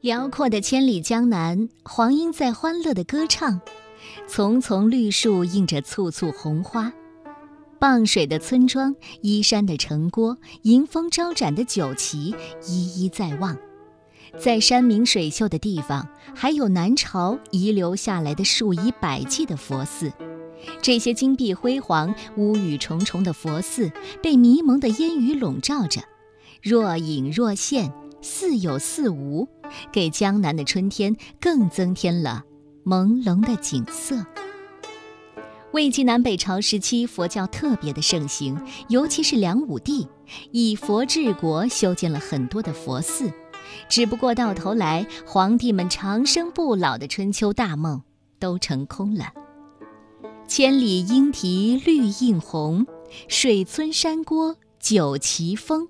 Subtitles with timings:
[0.00, 3.60] 辽阔的千里江南，黄莺在欢乐地歌唱。
[4.26, 6.90] 丛丛绿树映着簇簇红花，
[7.78, 12.34] 傍水的村庄、依山的城郭、迎风招展的酒旗，
[12.66, 13.54] 一一在望。
[14.38, 20.10] 在山明水秀的地方，还有南朝遗留下来的数以百计的佛寺。
[20.80, 26.00] 这些金碧辉煌、乌宇重重的佛寺，被迷蒙的烟雨笼罩着，
[26.62, 29.46] 若隐若现，似有似无，
[29.92, 32.44] 给江南的春天更增添了。
[32.84, 34.24] 朦胧的景色。
[35.72, 40.08] 魏晋南北朝时期，佛教特别的盛行，尤其是梁武帝
[40.50, 43.30] 以佛治国，修建了很多的佛寺。
[43.88, 48.02] 只不过到头来，皇帝们长生不老的春秋大梦
[48.40, 49.32] 都成空了。
[50.48, 52.84] 千里莺啼绿映红，
[53.28, 55.86] 水村山郭酒旗风，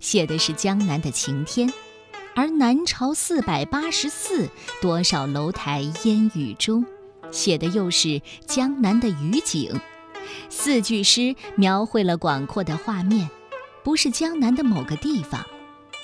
[0.00, 1.72] 写的是江南的晴天。
[2.34, 4.48] 而南朝四百八十寺，
[4.80, 6.84] 多少楼台烟雨中，
[7.30, 9.78] 写的又是江南的雨景。
[10.48, 13.28] 四句诗描绘了广阔的画面，
[13.82, 15.44] 不是江南的某个地方，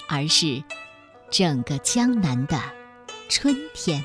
[0.09, 0.62] 而是
[1.31, 2.61] 整个江南的
[3.29, 4.05] 春天。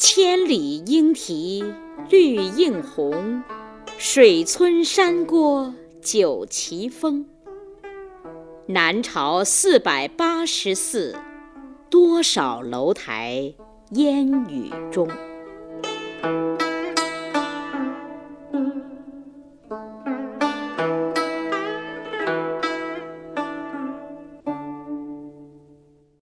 [0.00, 1.64] 千里莺啼
[2.08, 3.42] 绿映红，
[3.98, 7.26] 水村山郭酒旗风。
[8.66, 11.16] 南朝四百八十寺，
[11.90, 13.52] 多少楼台
[13.90, 15.08] 烟雨中。